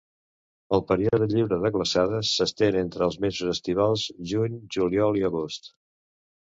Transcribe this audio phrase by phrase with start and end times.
[0.77, 5.75] El període lliure de glaçades s'estén entre els mesos estivals: juny, juliol i agost.